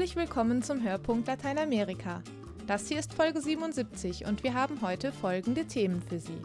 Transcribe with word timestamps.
Herzlich 0.00 0.16
willkommen 0.16 0.62
zum 0.62 0.82
Hörpunkt 0.82 1.28
Lateinamerika. 1.28 2.22
Das 2.66 2.88
hier 2.88 2.98
ist 2.98 3.12
Folge 3.12 3.42
77 3.42 4.24
und 4.24 4.42
wir 4.42 4.54
haben 4.54 4.80
heute 4.80 5.12
folgende 5.12 5.66
Themen 5.66 6.00
für 6.00 6.18
Sie. 6.18 6.40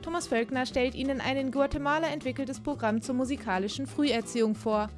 Thomas 0.00 0.28
Völkner 0.28 0.64
stellt 0.64 0.94
Ihnen 0.94 1.20
ein 1.20 1.36
in 1.36 1.50
Guatemala 1.50 2.06
entwickeltes 2.06 2.60
Programm 2.60 3.02
zur 3.02 3.16
musikalischen 3.16 3.88
Früherziehung 3.88 4.54
vor. 4.54 4.90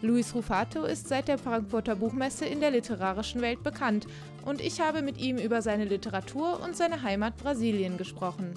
Luis 0.00 0.34
Rufato 0.34 0.84
ist 0.84 1.06
seit 1.06 1.28
der 1.28 1.36
Frankfurter 1.36 1.96
Buchmesse 1.96 2.46
in 2.46 2.60
der 2.60 2.70
literarischen 2.70 3.42
Welt 3.42 3.62
bekannt 3.62 4.06
und 4.46 4.62
ich 4.62 4.80
habe 4.80 5.02
mit 5.02 5.18
ihm 5.18 5.36
über 5.36 5.60
seine 5.60 5.84
Literatur 5.84 6.62
und 6.64 6.74
seine 6.76 7.02
Heimat 7.02 7.36
Brasilien 7.36 7.98
gesprochen. 7.98 8.54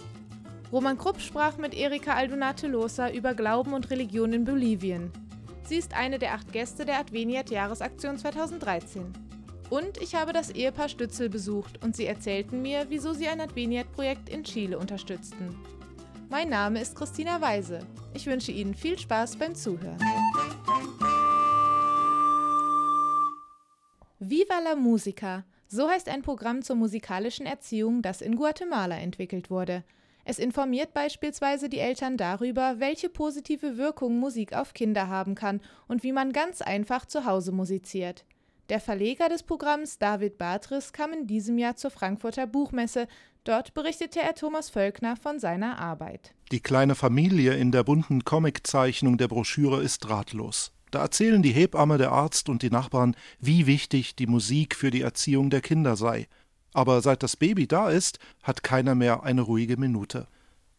Roman 0.71 0.97
Krupp 0.97 1.19
sprach 1.19 1.57
mit 1.57 1.73
Erika 1.73 2.13
Aldonate 2.13 2.67
Losa 2.67 3.11
über 3.11 3.33
Glauben 3.33 3.73
und 3.73 3.89
Religion 3.89 4.31
in 4.31 4.45
Bolivien. 4.45 5.11
Sie 5.65 5.77
ist 5.77 5.95
eine 5.95 6.19
der 6.19 6.35
acht 6.35 6.53
Gäste 6.53 6.85
der 6.85 6.99
Adveniat 6.99 7.49
Jahresaktion 7.49 8.19
2013. 8.19 9.11
Und 9.71 9.97
ich 9.99 10.13
habe 10.13 10.31
das 10.31 10.51
Ehepaar 10.51 10.89
Stützel 10.89 11.27
besucht 11.27 11.83
und 11.83 11.95
sie 11.95 12.05
erzählten 12.05 12.61
mir, 12.61 12.85
wieso 12.89 13.13
sie 13.13 13.27
ein 13.27 13.41
Adveniat-Projekt 13.41 14.29
in 14.29 14.43
Chile 14.43 14.77
unterstützten. 14.77 15.55
Mein 16.29 16.49
Name 16.49 16.79
ist 16.81 16.95
Christina 16.95 17.41
Weise. 17.41 17.79
Ich 18.13 18.27
wünsche 18.27 18.51
Ihnen 18.51 18.75
viel 18.75 18.99
Spaß 18.99 19.37
beim 19.37 19.55
Zuhören. 19.55 19.97
Viva 24.19 24.59
la 24.59 24.75
Musica, 24.75 25.45
so 25.67 25.89
heißt 25.89 26.09
ein 26.09 26.21
Programm 26.21 26.61
zur 26.61 26.75
musikalischen 26.75 27.47
Erziehung, 27.47 28.03
das 28.03 28.21
in 28.21 28.35
Guatemala 28.35 28.97
entwickelt 28.97 29.49
wurde. 29.49 29.83
Es 30.27 30.39
informiert 30.39 30.91
beispielsweise 30.91 31.69
die 31.69 31.77
Eltern 31.77 32.17
darüber, 32.17 32.79
welche 32.79 33.09
positive 33.09 33.77
Wirkung 33.77 34.19
Musik 34.19 34.53
auf 34.53 34.73
Kinder 34.73 35.07
haben 35.07 35.35
kann 35.35 35.61
und 35.87 36.01
wie 36.01 36.11
man 36.11 36.33
ganz 36.33 36.63
einfach 36.63 37.05
zu 37.05 37.25
Hause 37.25 37.51
musiziert. 37.51 38.25
Der 38.69 38.79
Verleger 38.79 39.29
des 39.29 39.43
Programms, 39.43 39.99
David 39.99 40.39
Bartris, 40.39 40.91
kam 40.91 41.13
in 41.13 41.27
diesem 41.27 41.59
Jahr 41.59 41.75
zur 41.75 41.91
Frankfurter 41.91 42.47
Buchmesse. 42.47 43.07
Dort 43.43 43.75
berichtete 43.75 44.19
er 44.19 44.33
Thomas 44.33 44.71
Völkner 44.71 45.15
von 45.15 45.37
seiner 45.39 45.77
Arbeit. 45.77 46.33
Die 46.51 46.59
kleine 46.59 46.95
Familie 46.95 47.53
in 47.53 47.71
der 47.71 47.83
bunten 47.83 48.25
Comiczeichnung 48.25 49.19
der 49.19 49.27
Broschüre 49.27 49.83
ist 49.83 50.09
ratlos. 50.09 50.71
Da 50.89 51.01
erzählen 51.01 51.43
die 51.43 51.51
Hebamme, 51.51 51.99
der 51.99 52.11
Arzt 52.11 52.49
und 52.49 52.63
die 52.63 52.71
Nachbarn, 52.71 53.15
wie 53.39 53.67
wichtig 53.67 54.15
die 54.15 54.25
Musik 54.25 54.75
für 54.75 54.89
die 54.89 55.01
Erziehung 55.01 55.51
der 55.51 55.61
Kinder 55.61 55.95
sei. 55.95 56.27
Aber 56.75 57.01
seit 57.01 57.23
das 57.23 57.37
Baby 57.37 57.67
da 57.67 57.89
ist, 57.89 58.19
hat 58.43 58.61
keiner 58.61 58.95
mehr 58.95 59.23
eine 59.23 59.41
ruhige 59.41 59.77
Minute. 59.77 60.27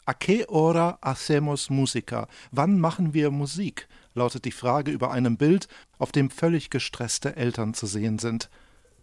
A 0.05 0.13
qué 0.13 0.45
hora 0.47 0.99
hacemos 1.01 1.71
música? 1.71 2.27
Wann 2.51 2.79
machen 2.79 3.15
wir 3.15 3.31
Musik? 3.31 3.87
lautet 4.13 4.45
die 4.45 4.51
Frage 4.51 4.91
über 4.91 5.09
einem 5.09 5.37
Bild, 5.37 5.67
auf 5.97 6.11
dem 6.11 6.29
völlig 6.29 6.69
gestresste 6.69 7.35
Eltern 7.35 7.73
zu 7.73 7.87
sehen 7.87 8.19
sind. 8.19 8.51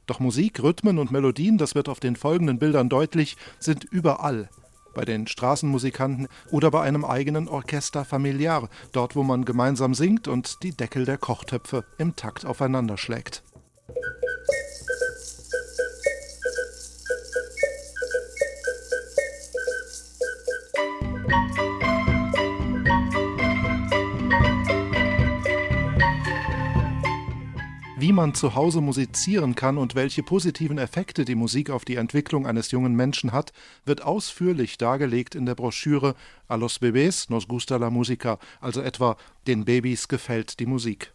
Doch 0.06 0.20
Musik, 0.20 0.62
Rhythmen 0.62 0.98
und 0.98 1.10
Melodien, 1.10 1.58
das 1.58 1.74
wird 1.74 1.88
auf 1.88 1.98
den 1.98 2.14
folgenden 2.14 2.60
Bildern 2.60 2.88
deutlich, 2.88 3.36
sind 3.58 3.82
überall 3.82 4.48
bei 4.94 5.04
den 5.04 5.26
Straßenmusikanten 5.26 6.28
oder 6.52 6.70
bei 6.70 6.82
einem 6.82 7.04
eigenen 7.04 7.48
Orchester 7.48 8.04
familiar, 8.04 8.68
dort 8.92 9.16
wo 9.16 9.24
man 9.24 9.44
gemeinsam 9.44 9.94
singt 9.94 10.28
und 10.28 10.62
die 10.62 10.76
Deckel 10.76 11.06
der 11.06 11.18
Kochtöpfe 11.18 11.84
im 11.98 12.14
Takt 12.14 12.46
aufeinander 12.46 12.96
schlägt. 12.96 13.42
Man 28.14 28.34
zu 28.34 28.54
Hause 28.54 28.80
musizieren 28.80 29.54
kann 29.54 29.76
und 29.76 29.94
welche 29.94 30.22
positiven 30.22 30.78
Effekte 30.78 31.24
die 31.24 31.34
Musik 31.34 31.70
auf 31.70 31.84
die 31.84 31.96
Entwicklung 31.96 32.46
eines 32.46 32.70
jungen 32.70 32.94
Menschen 32.94 33.32
hat, 33.32 33.52
wird 33.84 34.02
ausführlich 34.02 34.78
dargelegt 34.78 35.34
in 35.34 35.46
der 35.46 35.54
Broschüre 35.54 36.14
A 36.48 36.54
los 36.54 36.80
bebés 36.80 37.30
nos 37.30 37.48
gusta 37.48 37.76
la 37.76 37.90
música, 37.90 38.38
also 38.60 38.80
etwa 38.80 39.16
Den 39.46 39.64
Babys 39.64 40.08
gefällt 40.08 40.60
die 40.60 40.66
Musik. 40.66 41.12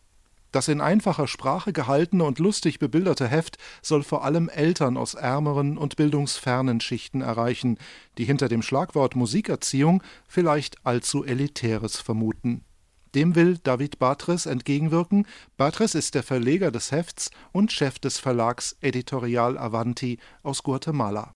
Das 0.52 0.68
in 0.68 0.82
einfacher 0.82 1.28
Sprache 1.28 1.74
gehaltene 1.74 2.24
und 2.24 2.40
lustig 2.40 2.80
bebilderte 2.80 3.28
Heft 3.28 3.58
soll 3.82 4.04
vor 4.04 4.24
allem 4.26 4.50
Eltern 4.50 4.98
aus 4.98 5.14
ärmeren 5.14 5.78
und 5.78 5.96
bildungsfernen 5.96 6.82
Schichten 6.82 7.22
erreichen, 7.22 7.78
die 8.18 8.26
hinter 8.26 8.50
dem 8.50 8.64
Schlagwort 8.64 9.16
Musikerziehung 9.16 10.02
vielleicht 10.28 10.86
allzu 10.86 11.24
Elitäres 11.24 11.98
vermuten. 11.98 12.66
Dem 13.16 13.36
will 13.36 13.58
David 13.58 13.98
Batres 13.98 14.46
entgegenwirken. 14.46 15.26
Batres 15.58 15.96
ist 15.96 16.14
der 16.16 16.24
Verleger 16.24 16.72
des 16.72 16.92
Hefts 16.92 17.32
und 17.52 17.72
Chef 17.72 17.98
des 18.00 18.20
Verlags 18.20 18.76
Editorial 18.82 19.58
Avanti 19.58 20.20
aus 20.44 20.62
Guatemala. 20.62 21.34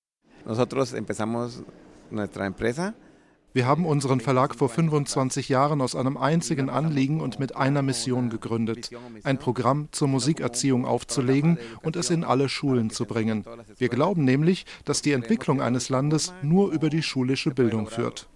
Wir 3.56 3.68
haben 3.68 3.86
unseren 3.86 4.20
Verlag 4.20 4.56
vor 4.56 4.68
25 4.68 5.48
Jahren 5.48 5.82
aus 5.82 5.96
einem 5.96 6.18
einzigen 6.18 6.70
Anliegen 6.72 7.22
und 7.22 7.40
mit 7.40 7.56
einer 7.56 7.84
Mission 7.84 8.30
gegründet, 8.30 8.90
ein 9.24 9.38
Programm 9.38 9.90
zur 9.92 10.08
Musikerziehung 10.08 10.86
aufzulegen 10.86 11.60
und 11.84 11.96
es 11.96 12.10
in 12.10 12.24
alle 12.24 12.50
Schulen 12.50 12.90
zu 12.90 13.06
bringen. 13.06 13.46
Wir 13.78 13.90
glauben 13.90 14.26
nämlich, 14.26 14.66
dass 14.86 15.04
die 15.04 15.12
Entwicklung 15.12 15.62
eines 15.62 15.90
Landes 15.90 16.34
nur 16.42 16.72
über 16.72 16.90
die 16.90 17.04
schulische 17.04 17.52
Bildung 17.52 17.88
führt. 17.88 18.28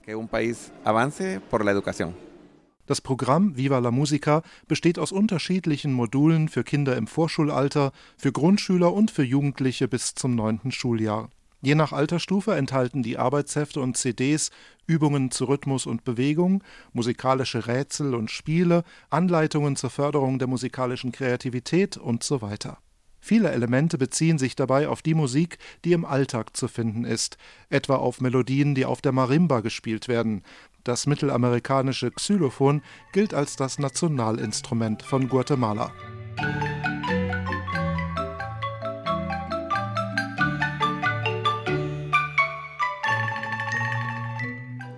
Das 2.88 3.02
Programm 3.02 3.58
Viva 3.58 3.80
la 3.80 3.92
Musica 3.92 4.44
besteht 4.70 4.98
aus 4.98 5.12
unterschiedlichen 5.12 5.92
Modulen 5.92 6.48
für 6.48 6.64
Kinder 6.64 6.96
im 6.96 7.06
Vorschulalter, 7.06 7.92
für 8.18 8.32
Grundschüler 8.32 8.94
und 8.94 9.12
für 9.12 9.24
Jugendliche 9.24 9.90
bis 9.90 10.16
zum 10.16 10.36
neunten 10.36 10.72
Schuljahr. 10.72 11.30
Je 11.62 11.76
nach 11.76 11.92
Altersstufe 11.92 12.56
enthalten 12.56 13.04
die 13.04 13.18
Arbeitshefte 13.18 13.82
und 13.82 13.98
CDs 13.98 14.52
Übungen 14.86 15.32
zu 15.32 15.46
Rhythmus 15.46 15.86
und 15.86 16.06
Bewegung, 16.06 16.64
musikalische 16.94 17.68
Rätsel 17.68 18.16
und 18.16 18.32
Spiele, 18.32 18.86
Anleitungen 19.10 19.76
zur 19.76 19.90
Förderung 19.90 20.40
der 20.40 20.48
musikalischen 20.48 21.12
Kreativität 21.12 21.98
und 21.98 22.24
so 22.24 22.42
weiter. 22.42 22.78
Viele 23.20 23.52
Elemente 23.52 23.98
beziehen 23.98 24.38
sich 24.38 24.56
dabei 24.56 24.88
auf 24.88 25.02
die 25.02 25.14
Musik, 25.14 25.58
die 25.84 25.92
im 25.92 26.06
Alltag 26.06 26.56
zu 26.56 26.70
finden 26.70 27.04
ist, 27.04 27.38
etwa 27.70 27.98
auf 27.98 28.22
Melodien, 28.22 28.74
die 28.74 28.86
auf 28.86 29.02
der 29.02 29.12
Marimba 29.12 29.60
gespielt 29.60 30.08
werden. 30.08 30.44
Das 30.88 31.06
mittelamerikanische 31.06 32.12
Xylophon 32.12 32.82
gilt 33.12 33.34
als 33.34 33.58
das 33.58 33.78
Nationalinstrument 33.78 35.04
von 35.04 35.28
Guatemala. 35.28 35.92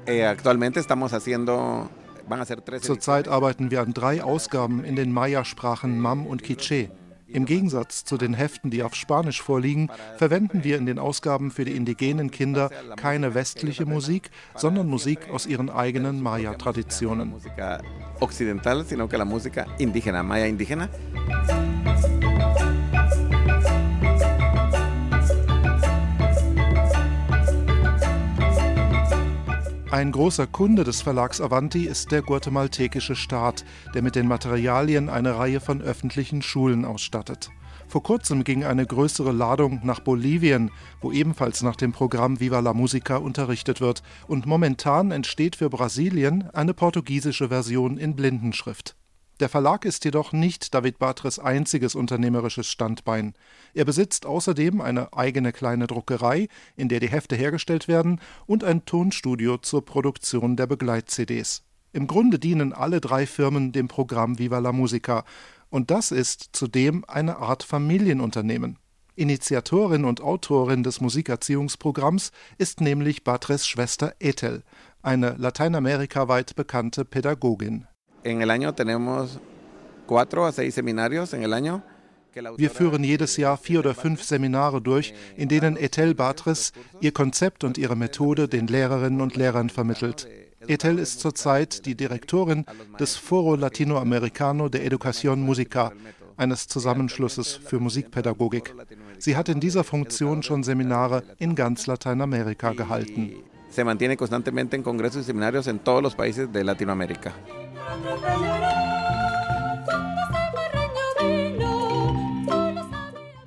Eh, 0.05 0.35
Zurzeit 2.81 3.27
arbeiten 3.27 3.71
wir 3.71 3.81
an 3.81 3.95
drei 3.95 4.23
Ausgaben 4.23 4.83
in 4.83 4.95
den 4.95 5.11
Maya-Sprachen 5.11 5.99
Mam 5.99 6.27
und 6.27 6.43
Quiché. 6.43 6.91
Im 7.31 7.45
Gegensatz 7.45 8.03
zu 8.03 8.17
den 8.17 8.33
Heften, 8.33 8.71
die 8.71 8.83
auf 8.83 8.95
Spanisch 8.95 9.41
vorliegen, 9.41 9.89
verwenden 10.17 10.63
wir 10.63 10.77
in 10.77 10.85
den 10.85 10.99
Ausgaben 10.99 11.51
für 11.51 11.65
die 11.65 11.75
indigenen 11.75 12.31
Kinder 12.31 12.69
keine 12.95 13.33
westliche 13.35 13.85
Musik, 13.85 14.29
sondern 14.55 14.87
Musik 14.87 15.29
aus 15.29 15.45
ihren 15.45 15.69
eigenen 15.69 16.21
Maya-Traditionen. 16.21 17.33
Ein 29.91 30.11
großer 30.11 30.45
Kunde 30.45 30.83
des 30.83 31.01
Verlags 31.01 31.41
Avanti 31.41 31.85
ist 31.85 32.11
der 32.11 32.21
guatemaltekische 32.21 33.15
Staat, 33.15 33.65
der 33.95 34.03
mit 34.03 34.15
den 34.15 34.27
Materialien 34.27 35.09
eine 35.09 35.35
Reihe 35.35 35.59
von 35.59 35.81
öffentlichen 35.81 36.43
Schulen 36.43 36.85
ausstattet. 36.85 37.49
Vor 37.87 38.03
kurzem 38.03 38.43
ging 38.43 38.63
eine 38.63 38.85
größere 38.85 39.31
Ladung 39.31 39.79
nach 39.83 39.99
Bolivien, 39.99 40.69
wo 41.01 41.11
ebenfalls 41.11 41.63
nach 41.63 41.75
dem 41.75 41.91
Programm 41.91 42.39
Viva 42.39 42.59
la 42.59 42.75
Musica 42.75 43.17
unterrichtet 43.17 43.81
wird, 43.81 44.03
und 44.27 44.45
momentan 44.45 45.09
entsteht 45.09 45.55
für 45.55 45.71
Brasilien 45.71 46.47
eine 46.53 46.75
portugiesische 46.75 47.49
Version 47.49 47.97
in 47.97 48.15
Blindenschrift. 48.15 48.95
Der 49.39 49.47
Verlag 49.47 49.85
ist 49.85 50.03
jedoch 50.03 50.33
nicht 50.33 50.73
David 50.73 50.99
Batres 50.99 51.39
einziges 51.39 51.95
unternehmerisches 51.95 52.67
Standbein. 52.67 53.35
Er 53.73 53.85
besitzt 53.85 54.25
außerdem 54.25 54.81
eine 54.81 55.13
eigene 55.13 55.53
kleine 55.53 55.87
Druckerei, 55.87 56.49
in 56.75 56.89
der 56.89 56.99
die 56.99 57.07
Hefte 57.07 57.37
hergestellt 57.37 57.87
werden, 57.87 58.19
und 58.47 58.65
ein 58.65 58.83
Tonstudio 58.83 59.57
zur 59.57 59.85
Produktion 59.85 60.57
der 60.57 60.67
Begleit-CDs. 60.67 61.63
Im 61.93 62.05
Grunde 62.05 62.37
dienen 62.37 62.73
alle 62.73 62.99
drei 62.99 63.25
Firmen 63.25 63.71
dem 63.71 63.87
Programm 63.87 64.39
Viva 64.39 64.59
la 64.59 64.73
Musica, 64.73 65.23
und 65.69 65.89
das 65.89 66.11
ist 66.11 66.49
zudem 66.51 67.05
eine 67.07 67.37
Art 67.37 67.63
Familienunternehmen. 67.63 68.77
Initiatorin 69.15 70.03
und 70.03 70.19
Autorin 70.19 70.83
des 70.83 70.99
Musikerziehungsprogramms 70.99 72.31
ist 72.57 72.81
nämlich 72.81 73.23
Batres 73.23 73.67
Schwester 73.67 74.15
Ethel, 74.19 74.63
eine 75.01 75.35
lateinamerikaweit 75.37 76.55
bekannte 76.55 77.05
Pädagogin. 77.05 77.88
En 78.23 78.41
el 78.41 78.51
año 78.51 78.73
tenemos 78.73 79.39
cuatro 80.05 80.45
a 80.45 80.51
seis 80.51 80.73
seminarios 80.73 81.33
en 81.33 81.43
el 81.43 81.53
año. 81.53 81.81
Wir 82.57 82.69
führen 82.69 83.03
jedes 83.03 83.37
Jahr 83.37 83.57
vier 83.57 83.79
oder 83.79 83.95
fünf 83.95 84.23
Seminare 84.23 84.81
durch, 84.81 85.13
in 85.35 85.49
denen 85.49 85.77
Etel 85.77 86.13
Batres 86.13 86.73
ihr 87.01 87.11
Konzept 87.11 87.63
und 87.63 87.77
ihre 87.77 87.95
Methode 87.95 88.47
den 88.47 88.67
Lehrerinnen 88.67 89.21
und 89.21 89.35
Lehrern 89.35 89.69
vermittelt. 89.69 90.27
Etel 90.67 90.99
ist 90.99 91.19
zurzeit 91.21 91.85
die 91.85 91.95
Direktorin 91.95 92.65
des 92.99 93.15
Foro 93.15 93.55
Latinoamericano 93.55 94.69
de 94.69 94.85
Educación 94.87 95.37
Musica, 95.37 95.91
eines 96.37 96.67
Zusammenschlusses 96.67 97.55
für 97.55 97.79
Musikpädagogik. 97.79 98.75
Sie 99.17 99.35
hat 99.35 99.49
in 99.49 99.59
dieser 99.59 99.83
Funktion 99.83 100.43
schon 100.43 100.63
Seminare 100.63 101.23
in 101.39 101.55
ganz 101.55 101.87
Lateinamerika 101.87 102.73
gehalten. 102.73 103.33
Se 103.69 103.83
mantiene 103.83 104.17
constantemente 104.17 104.75
en 104.75 104.83
congresos 104.83 105.23
y 105.23 105.25
seminarios 105.25 105.67
en 105.67 105.79
todos 105.79 106.01
los 106.01 106.15
países 106.15 106.51
de 106.51 106.63
Latinoamérica. 106.63 107.33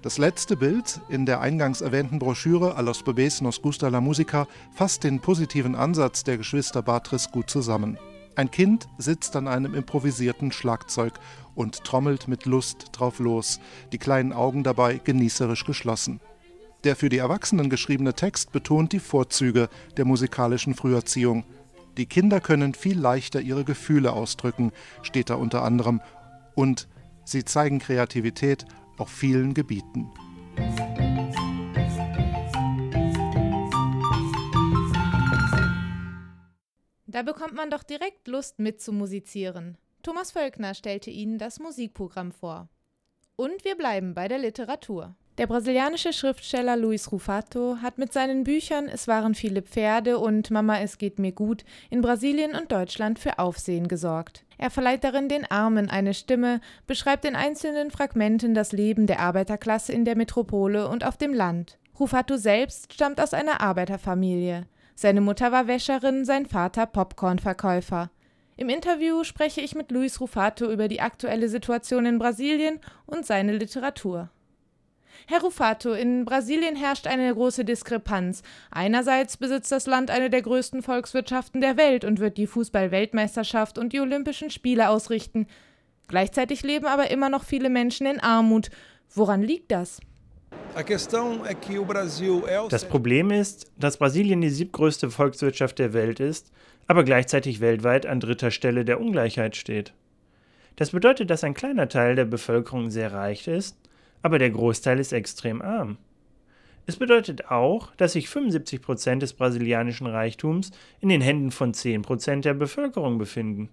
Das 0.02 0.18
letzte 0.18 0.56
Bild 0.56 1.00
in 1.08 1.26
der 1.26 1.40
eingangs 1.40 1.80
erwähnten 1.80 2.18
Broschüre 2.18 2.76
A 2.76 2.80
los 2.80 3.02
bebés 3.02 3.40
nos 3.42 3.62
gusta 3.62 3.88
la 3.88 4.00
música 4.00 4.46
fasst 4.74 5.04
den 5.04 5.20
positiven 5.20 5.74
Ansatz 5.74 6.22
der 6.24 6.38
Geschwister 6.38 6.82
Batris 6.82 7.30
gut 7.30 7.48
zusammen. 7.48 7.96
Ein 8.34 8.50
Kind 8.50 8.88
sitzt 8.98 9.36
an 9.36 9.46
einem 9.46 9.74
improvisierten 9.74 10.52
Schlagzeug 10.52 11.14
und 11.54 11.84
trommelt 11.84 12.28
mit 12.28 12.46
Lust 12.46 12.86
drauf 12.92 13.20
los, 13.20 13.60
die 13.92 13.98
kleinen 13.98 14.32
Augen 14.32 14.64
dabei 14.64 15.00
genießerisch 15.02 15.64
geschlossen. 15.64 16.20
Der 16.84 16.96
für 16.96 17.08
die 17.08 17.18
Erwachsenen 17.18 17.70
geschriebene 17.70 18.14
Text 18.14 18.50
betont 18.50 18.92
die 18.92 19.00
Vorzüge 19.00 19.68
der 19.96 20.04
musikalischen 20.04 20.74
Früherziehung. 20.74 21.44
Die 21.96 22.06
Kinder 22.06 22.40
können 22.40 22.74
viel 22.74 22.98
leichter 22.98 23.40
ihre 23.40 23.64
Gefühle 23.64 24.12
ausdrücken, 24.12 24.72
steht 25.02 25.30
da 25.30 25.34
unter 25.34 25.62
anderem, 25.62 26.00
und 26.54 26.88
sie 27.24 27.44
zeigen 27.44 27.78
Kreativität 27.78 28.64
auf 28.96 29.10
vielen 29.10 29.54
Gebieten. 29.54 30.10
Da 37.06 37.22
bekommt 37.22 37.54
man 37.54 37.68
doch 37.68 37.82
direkt 37.82 38.26
Lust 38.26 38.58
mitzumusizieren. 38.58 39.76
Thomas 40.02 40.32
Völkner 40.32 40.74
stellte 40.74 41.10
Ihnen 41.10 41.36
das 41.36 41.60
Musikprogramm 41.60 42.32
vor. 42.32 42.70
Und 43.36 43.64
wir 43.64 43.76
bleiben 43.76 44.14
bei 44.14 44.28
der 44.28 44.38
Literatur. 44.38 45.14
Der 45.38 45.46
brasilianische 45.46 46.12
Schriftsteller 46.12 46.76
Luis 46.76 47.10
Rufato 47.10 47.78
hat 47.80 47.96
mit 47.96 48.12
seinen 48.12 48.44
Büchern 48.44 48.86
Es 48.86 49.08
waren 49.08 49.34
viele 49.34 49.62
Pferde 49.62 50.18
und 50.18 50.50
Mama, 50.50 50.80
es 50.80 50.98
geht 50.98 51.18
mir 51.18 51.32
gut 51.32 51.64
in 51.88 52.02
Brasilien 52.02 52.54
und 52.54 52.70
Deutschland 52.70 53.18
für 53.18 53.38
Aufsehen 53.38 53.88
gesorgt. 53.88 54.44
Er 54.58 54.68
verleiht 54.68 55.04
darin 55.04 55.30
den 55.30 55.50
Armen 55.50 55.88
eine 55.88 56.12
Stimme, 56.12 56.60
beschreibt 56.86 57.24
in 57.24 57.34
einzelnen 57.34 57.90
Fragmenten 57.90 58.52
das 58.52 58.72
Leben 58.72 59.06
der 59.06 59.20
Arbeiterklasse 59.20 59.94
in 59.94 60.04
der 60.04 60.16
Metropole 60.16 60.86
und 60.86 61.02
auf 61.02 61.16
dem 61.16 61.32
Land. 61.32 61.78
Rufato 61.98 62.36
selbst 62.36 62.92
stammt 62.92 63.18
aus 63.18 63.32
einer 63.32 63.62
Arbeiterfamilie. 63.62 64.66
Seine 64.94 65.22
Mutter 65.22 65.50
war 65.50 65.66
Wäscherin, 65.66 66.26
sein 66.26 66.44
Vater 66.44 66.84
Popcornverkäufer. 66.84 68.10
Im 68.58 68.68
Interview 68.68 69.24
spreche 69.24 69.62
ich 69.62 69.74
mit 69.74 69.90
Luis 69.92 70.20
Rufato 70.20 70.70
über 70.70 70.88
die 70.88 71.00
aktuelle 71.00 71.48
Situation 71.48 72.04
in 72.04 72.18
Brasilien 72.18 72.80
und 73.06 73.24
seine 73.24 73.56
Literatur. 73.56 74.28
Herr 75.26 75.40
Rufato, 75.40 75.92
in 75.92 76.24
Brasilien 76.24 76.76
herrscht 76.76 77.06
eine 77.06 77.32
große 77.32 77.64
Diskrepanz. 77.64 78.42
Einerseits 78.70 79.36
besitzt 79.36 79.70
das 79.70 79.86
Land 79.86 80.10
eine 80.10 80.30
der 80.30 80.42
größten 80.42 80.82
Volkswirtschaften 80.82 81.60
der 81.60 81.76
Welt 81.76 82.04
und 82.04 82.18
wird 82.18 82.38
die 82.38 82.46
Fußball-Weltmeisterschaft 82.46 83.78
und 83.78 83.92
die 83.92 84.00
Olympischen 84.00 84.50
Spiele 84.50 84.88
ausrichten. 84.88 85.46
Gleichzeitig 86.08 86.62
leben 86.62 86.86
aber 86.86 87.10
immer 87.10 87.28
noch 87.28 87.44
viele 87.44 87.70
Menschen 87.70 88.06
in 88.06 88.20
Armut. 88.20 88.70
Woran 89.14 89.42
liegt 89.42 89.70
das? 89.70 90.00
Das 92.68 92.88
Problem 92.88 93.30
ist, 93.30 93.72
dass 93.78 93.96
Brasilien 93.96 94.40
die 94.40 94.50
siebtgrößte 94.50 95.10
Volkswirtschaft 95.10 95.78
der 95.78 95.92
Welt 95.92 96.20
ist, 96.20 96.50
aber 96.86 97.04
gleichzeitig 97.04 97.60
weltweit 97.60 98.06
an 98.06 98.20
dritter 98.20 98.50
Stelle 98.50 98.84
der 98.84 99.00
Ungleichheit 99.00 99.56
steht. 99.56 99.94
Das 100.76 100.90
bedeutet, 100.90 101.30
dass 101.30 101.44
ein 101.44 101.54
kleiner 101.54 101.88
Teil 101.88 102.16
der 102.16 102.24
Bevölkerung 102.24 102.90
sehr 102.90 103.12
reich 103.12 103.46
ist 103.46 103.76
aber 104.22 104.38
der 104.38 104.50
Großteil 104.50 104.98
ist 104.98 105.12
extrem 105.12 105.60
arm. 105.60 105.98
Es 106.86 106.96
bedeutet 106.96 107.50
auch, 107.50 107.94
dass 107.96 108.14
sich 108.14 108.28
75 108.28 108.82
Prozent 108.82 109.22
des 109.22 109.34
brasilianischen 109.34 110.06
Reichtums 110.06 110.72
in 111.00 111.10
den 111.10 111.20
Händen 111.20 111.52
von 111.52 111.74
10 111.74 112.02
Prozent 112.02 112.44
der 112.44 112.54
Bevölkerung 112.54 113.18
befinden. 113.18 113.68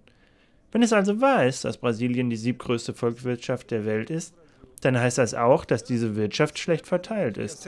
Wenn 0.71 0.83
es 0.83 0.93
also 0.93 1.19
wahr 1.19 1.47
ist, 1.47 1.65
dass 1.65 1.77
Brasilien 1.77 2.29
die 2.29 2.35
siebtgrößte 2.35 2.93
Volkswirtschaft 2.93 3.71
der 3.71 3.85
Welt 3.85 4.11
ist, 4.11 4.35
dann 4.81 4.97
heißt 4.97 5.17
das 5.17 5.33
auch, 5.33 5.65
dass 5.65 5.83
diese 5.83 6.15
Wirtschaft 6.15 6.59
schlecht 6.59 6.87
verteilt 6.87 7.37
ist. 7.37 7.67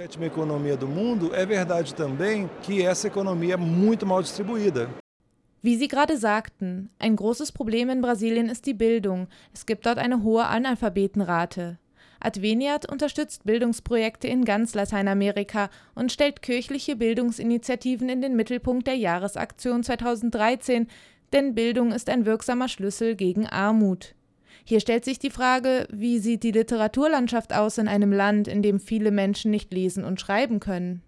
Wie 5.63 5.75
Sie 5.75 5.87
gerade 5.87 6.17
sagten, 6.17 6.89
ein 6.99 7.15
großes 7.15 7.51
Problem 7.51 7.89
in 7.89 8.01
Brasilien 8.01 8.49
ist 8.49 8.65
die 8.65 8.73
Bildung. 8.73 9.27
Es 9.53 9.65
gibt 9.65 9.85
dort 9.85 9.97
eine 9.97 10.23
hohe 10.23 10.45
Analphabetenrate. 10.45 11.77
Adveniat 12.21 12.89
unterstützt 12.89 13.45
Bildungsprojekte 13.45 14.27
in 14.27 14.45
ganz 14.45 14.75
Lateinamerika 14.75 15.69
und 15.95 16.11
stellt 16.11 16.41
kirchliche 16.41 16.95
Bildungsinitiativen 16.95 18.09
in 18.09 18.21
den 18.21 18.35
Mittelpunkt 18.35 18.87
der 18.87 18.95
Jahresaktion 18.95 19.83
2013, 19.83 20.87
denn 21.33 21.55
Bildung 21.55 21.91
ist 21.91 22.09
ein 22.09 22.25
wirksamer 22.25 22.67
Schlüssel 22.67 23.15
gegen 23.15 23.47
Armut. 23.47 24.15
Hier 24.63 24.79
stellt 24.79 25.05
sich 25.05 25.17
die 25.17 25.31
Frage, 25.31 25.87
wie 25.91 26.19
sieht 26.19 26.43
die 26.43 26.51
Literaturlandschaft 26.51 27.53
aus 27.53 27.77
in 27.77 27.87
einem 27.87 28.11
Land, 28.11 28.47
in 28.47 28.61
dem 28.61 28.79
viele 28.79 29.11
Menschen 29.11 29.51
nicht 29.51 29.73
lesen 29.73 30.03
und 30.03 30.21
schreiben 30.21 30.59
können? 30.59 31.01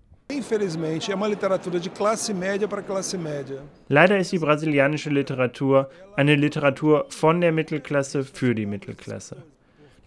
Leider 3.90 4.18
ist 4.18 4.32
die 4.32 4.40
brasilianische 4.40 5.10
Literatur 5.10 5.90
eine 6.16 6.36
Literatur 6.36 7.06
von 7.10 7.42
der 7.42 7.52
Mittelklasse 7.52 8.24
für 8.24 8.56
die 8.56 8.66
Mittelklasse. 8.66 9.44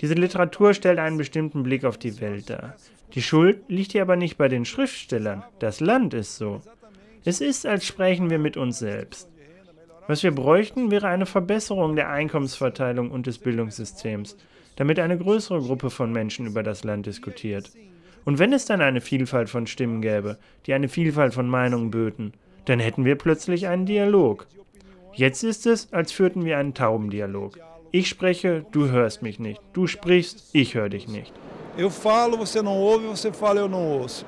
Diese 0.00 0.14
Literatur 0.14 0.75
stellt 0.75 0.98
einen 0.98 1.16
bestimmten 1.16 1.62
Blick 1.62 1.84
auf 1.84 1.98
die 1.98 2.20
Welt 2.20 2.50
dar. 2.50 2.76
Die 3.14 3.22
Schuld 3.22 3.60
liegt 3.69 3.93
hier 3.93 4.02
aber 4.02 4.16
nicht 4.16 4.37
bei 4.37 4.48
den 4.48 4.64
Schriftstellern. 4.64 5.44
Das 5.58 5.81
Land 5.81 6.12
ist 6.12 6.37
so. 6.37 6.60
Es 7.25 7.40
ist, 7.40 7.66
als 7.66 7.87
sprechen 7.87 8.31
wir 8.31 8.38
mit 8.38 8.56
uns 8.56 8.78
selbst. 8.78 9.28
Was 10.06 10.23
wir 10.23 10.32
bräuchten, 10.32 10.90
wäre 10.90 11.09
eine 11.09 11.26
Verbesserung 11.26 11.97
der 11.97 12.11
Einkommensverteilung 12.11 13.11
und 13.11 13.26
des 13.26 13.38
Bildungssystems, 13.38 14.37
damit 14.76 15.00
eine 15.00 15.18
größere 15.18 15.61
Gruppe 15.61 15.90
von 15.90 16.12
Menschen 16.12 16.47
über 16.47 16.62
das 16.62 16.85
Land 16.85 17.06
diskutiert. 17.06 17.71
Und 18.25 18.38
wenn 18.38 18.52
es 18.52 18.66
dann 18.66 18.80
eine 18.80 19.00
Vielfalt 19.00 19.50
von 19.50 19.66
Stimmen 19.66 20.02
gäbe, 20.02 20.38
die 20.66 20.75
eine 20.75 20.88
Vielfalt 20.88 21.35
von 21.35 21.49
Meinungen 21.49 21.90
böten, 21.90 22.35
dann 22.66 22.80
hätten 22.80 23.04
wir 23.04 23.16
plötzlich 23.16 23.66
einen 23.66 23.87
Dialog. 23.87 24.47
Jetzt 25.12 25.42
ist 25.42 25.66
es, 25.66 25.92
als 25.92 26.12
führten 26.12 26.44
wir 26.44 26.59
einen 26.59 26.75
Taubendialog. 26.75 27.59
Ich 27.99 28.11
spreche, 28.11 28.67
du 28.73 28.91
hörst 28.91 29.23
mich 29.23 29.38
nicht. 29.38 29.59
Du 29.73 29.87
sprichst, 29.87 30.50
ich 30.53 30.75
höre 30.75 30.91
dich 30.91 31.09
nicht. 31.09 31.33
Eu 31.79 31.88
falo, 31.88 32.37
você 32.37 32.61
não 32.61 32.79
ouve, 32.79 33.07
você 33.07 33.33
fala, 33.33 33.61
eu 33.61 33.71
não 33.71 34.03
ouço. 34.03 34.26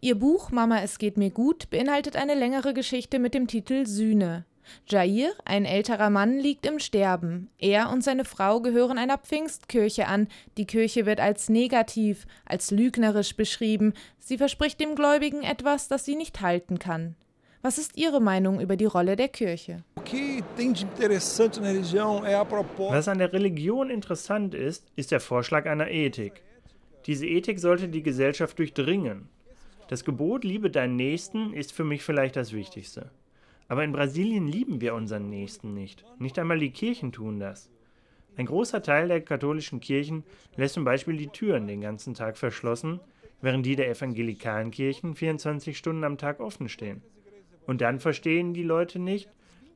Ihr 0.00 0.16
Buch 0.16 0.50
Mama, 0.50 0.82
es 0.82 0.98
geht 0.98 1.16
mir 1.16 1.30
gut 1.30 1.70
beinhaltet 1.70 2.16
eine 2.16 2.34
längere 2.34 2.74
Geschichte 2.74 3.20
mit 3.20 3.32
dem 3.32 3.46
Titel 3.46 3.86
Sühne. 3.86 4.46
Jair, 4.88 5.32
ein 5.44 5.64
älterer 5.64 6.10
Mann, 6.10 6.40
liegt 6.40 6.66
im 6.66 6.80
Sterben. 6.80 7.50
Er 7.56 7.90
und 7.90 8.02
seine 8.02 8.24
Frau 8.24 8.60
gehören 8.60 8.98
einer 8.98 9.18
Pfingstkirche 9.18 10.08
an. 10.08 10.26
Die 10.56 10.66
Kirche 10.66 11.06
wird 11.06 11.20
als 11.20 11.48
negativ, 11.48 12.26
als 12.44 12.72
lügnerisch 12.72 13.36
beschrieben. 13.36 13.92
Sie 14.18 14.38
verspricht 14.38 14.80
dem 14.80 14.96
Gläubigen 14.96 15.44
etwas, 15.44 15.86
das 15.86 16.04
sie 16.04 16.16
nicht 16.16 16.40
halten 16.40 16.80
kann. 16.80 17.14
Was 17.64 17.78
ist 17.78 17.96
Ihre 17.96 18.20
Meinung 18.20 18.60
über 18.60 18.76
die 18.76 18.84
Rolle 18.84 19.16
der 19.16 19.28
Kirche? 19.28 19.84
Was 22.76 23.08
an 23.08 23.18
der 23.18 23.32
Religion 23.32 23.88
interessant 23.88 24.52
ist, 24.52 24.92
ist 24.96 25.10
der 25.10 25.20
Vorschlag 25.20 25.64
einer 25.64 25.90
Ethik. 25.90 26.42
Diese 27.06 27.26
Ethik 27.26 27.58
sollte 27.58 27.88
die 27.88 28.02
Gesellschaft 28.02 28.58
durchdringen. 28.58 29.30
Das 29.88 30.04
Gebot 30.04 30.44
Liebe 30.44 30.68
deinen 30.68 30.96
Nächsten 30.96 31.54
ist 31.54 31.72
für 31.72 31.84
mich 31.84 32.02
vielleicht 32.02 32.36
das 32.36 32.52
Wichtigste. 32.52 33.10
Aber 33.68 33.82
in 33.82 33.92
Brasilien 33.92 34.46
lieben 34.46 34.82
wir 34.82 34.92
unseren 34.92 35.30
Nächsten 35.30 35.72
nicht. 35.72 36.04
Nicht 36.18 36.38
einmal 36.38 36.58
die 36.58 36.70
Kirchen 36.70 37.12
tun 37.12 37.40
das. 37.40 37.70
Ein 38.36 38.44
großer 38.44 38.82
Teil 38.82 39.08
der 39.08 39.22
katholischen 39.22 39.80
Kirchen 39.80 40.24
lässt 40.56 40.74
zum 40.74 40.84
Beispiel 40.84 41.16
die 41.16 41.28
Türen 41.28 41.66
den 41.66 41.80
ganzen 41.80 42.12
Tag 42.12 42.36
verschlossen, 42.36 43.00
während 43.40 43.64
die 43.64 43.74
der 43.74 43.88
evangelikalen 43.88 44.70
Kirchen 44.70 45.14
24 45.14 45.78
Stunden 45.78 46.04
am 46.04 46.18
Tag 46.18 46.40
offen 46.40 46.68
stehen. 46.68 47.00
Und 47.66 47.80
dann 47.80 48.00
verstehen 48.00 48.54
die 48.54 48.62
Leute 48.62 48.98
nicht, 48.98 49.28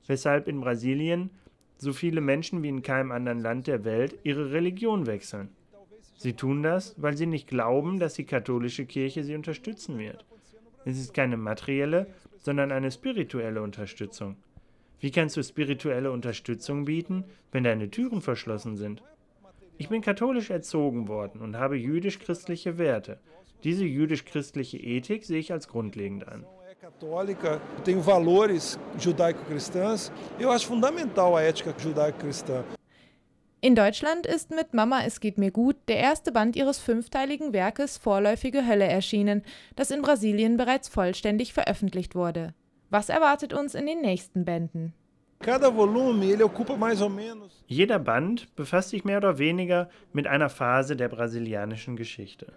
weshalb 0.06 0.48
in 0.48 0.60
Brasilien 0.60 1.30
so 1.78 1.92
viele 1.92 2.20
Menschen 2.20 2.62
wie 2.62 2.68
in 2.68 2.82
keinem 2.82 3.12
anderen 3.12 3.40
Land 3.40 3.66
der 3.66 3.84
Welt 3.84 4.18
ihre 4.24 4.52
Religion 4.52 5.06
wechseln. 5.06 5.50
Sie 6.16 6.32
tun 6.32 6.64
das, 6.64 6.94
weil 7.00 7.16
sie 7.16 7.26
nicht 7.26 7.46
glauben, 7.46 8.00
dass 8.00 8.14
die 8.14 8.24
katholische 8.24 8.86
Kirche 8.86 9.22
sie 9.22 9.36
unterstützen 9.36 9.98
wird. 9.98 10.24
Es 10.84 10.98
ist 10.98 11.14
keine 11.14 11.36
materielle, 11.36 12.08
sondern 12.38 12.72
eine 12.72 12.90
spirituelle 12.90 13.62
Unterstützung. 13.62 14.36
Wie 15.00 15.12
kannst 15.12 15.36
du 15.36 15.44
spirituelle 15.44 16.10
Unterstützung 16.10 16.84
bieten, 16.84 17.24
wenn 17.52 17.62
deine 17.62 17.90
Türen 17.90 18.20
verschlossen 18.20 18.76
sind? 18.76 19.02
Ich 19.76 19.88
bin 19.88 20.02
katholisch 20.02 20.50
erzogen 20.50 21.06
worden 21.06 21.40
und 21.40 21.56
habe 21.56 21.76
jüdisch-christliche 21.76 22.78
Werte. 22.78 23.20
Diese 23.62 23.84
jüdisch-christliche 23.84 24.78
Ethik 24.78 25.24
sehe 25.24 25.38
ich 25.38 25.52
als 25.52 25.68
grundlegend 25.68 26.26
an. 26.26 26.44
Católica, 26.88 27.60
tenho 27.84 28.00
valores 28.00 28.78
judaico-cristãs. 28.98 30.10
Eu 30.40 30.50
acho 30.50 30.66
fundamental 30.66 31.36
a 31.36 31.42
ética 31.42 31.74
judaico-cristã. 31.78 32.64
In 33.60 33.74
Deutschland 33.74 34.24
ist 34.24 34.50
mit 34.50 34.72
Mama, 34.72 35.04
es 35.04 35.20
geht 35.20 35.36
mir 35.36 35.50
gut 35.50 35.76
der 35.88 35.98
erste 35.98 36.32
Band 36.32 36.56
ihres 36.56 36.78
fünfteiligen 36.78 37.52
Werkes 37.52 37.98
Vorläufige 37.98 38.66
Hölle 38.66 38.86
erschienen, 38.86 39.42
das 39.74 39.90
in 39.90 40.00
Brasilien 40.00 40.56
bereits 40.56 40.88
vollständig 40.88 41.52
veröffentlicht 41.52 42.14
wurde. 42.14 42.54
Was 42.88 43.08
erwartet 43.08 43.52
uns 43.52 43.74
in 43.74 43.84
den 43.86 44.00
nächsten 44.00 44.44
Bänden? 44.44 44.94
Jeder 47.66 47.98
Band 47.98 48.56
befasst 48.56 48.88
sich 48.90 49.04
mehr 49.04 49.18
oder 49.18 49.38
weniger 49.38 49.90
mit 50.12 50.26
einer 50.26 50.48
Phase 50.48 50.96
der 50.96 51.08
brasilianischen 51.08 51.96
Geschichte. 51.96 52.52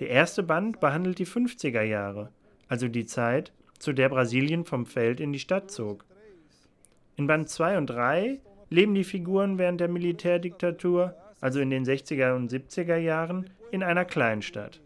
Der 0.00 0.10
erste 0.10 0.42
Band 0.42 0.80
behandelt 0.80 1.18
die 1.18 1.26
50er 1.26 1.82
Jahre, 1.82 2.32
also 2.70 2.86
die 2.86 3.04
Zeit, 3.04 3.52
zu 3.80 3.92
der 3.92 4.08
Brasilien 4.08 4.64
vom 4.64 4.86
Feld 4.86 5.20
in 5.20 5.32
die 5.32 5.40
Stadt 5.40 5.72
zog. 5.72 6.04
In 7.16 7.26
Band 7.26 7.48
2 7.48 7.76
und 7.78 7.86
3 7.88 8.38
leben 8.70 8.94
die 8.94 9.04
Figuren 9.04 9.58
während 9.58 9.80
der 9.80 9.88
Militärdiktatur, 9.88 11.16
also 11.40 11.58
in 11.58 11.70
den 11.70 11.84
60er 11.84 12.36
und 12.36 12.52
70er 12.52 12.96
Jahren, 12.96 13.50
in 13.72 13.82
einer 13.82 14.04
Kleinstadt. 14.04 14.80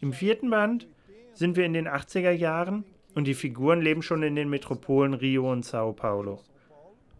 Im 0.00 0.12
vierten 0.12 0.48
Band 0.48 0.86
sind 1.34 1.56
wir 1.56 1.64
in 1.64 1.72
den 1.72 1.88
80er 1.88 2.30
Jahren 2.30 2.84
und 3.16 3.26
die 3.26 3.34
Figuren 3.34 3.80
leben 3.80 4.02
schon 4.02 4.22
in 4.22 4.36
den 4.36 4.48
Metropolen 4.48 5.14
Rio 5.14 5.50
und 5.50 5.64
Sao 5.64 5.92
Paulo. 5.92 6.40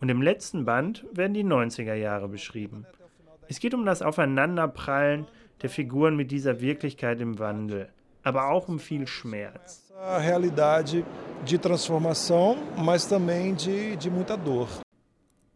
Und 0.00 0.10
im 0.10 0.22
letzten 0.22 0.64
Band 0.64 1.04
werden 1.12 1.34
die 1.34 1.44
90er 1.44 1.94
Jahre 1.94 2.28
beschrieben. 2.28 2.86
Es 3.48 3.58
geht 3.58 3.74
um 3.74 3.84
das 3.84 4.02
Aufeinanderprallen 4.02 5.26
der 5.62 5.70
Figuren 5.70 6.14
mit 6.14 6.30
dieser 6.30 6.60
Wirklichkeit 6.60 7.20
im 7.20 7.40
Wandel, 7.40 7.88
aber 8.22 8.50
auch 8.50 8.68
um 8.68 8.78
viel 8.78 9.06
Schmerz. 9.06 9.90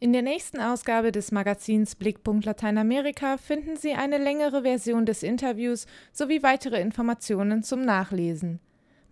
In 0.00 0.12
der 0.12 0.22
nächsten 0.22 0.60
Ausgabe 0.60 1.12
des 1.12 1.30
Magazins 1.30 1.94
Blickpunkt 1.94 2.44
Lateinamerika 2.44 3.36
finden 3.36 3.76
Sie 3.76 3.92
eine 3.92 4.18
längere 4.18 4.62
Version 4.62 5.06
des 5.06 5.22
Interviews 5.22 5.86
sowie 6.12 6.42
weitere 6.42 6.80
Informationen 6.80 7.62
zum 7.62 7.84
Nachlesen. 7.84 8.58